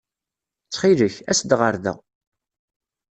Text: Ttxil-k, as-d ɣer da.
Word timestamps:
Ttxil-k, 0.63 1.15
as-d 1.31 1.51
ɣer 1.59 1.73
da. 1.83 1.93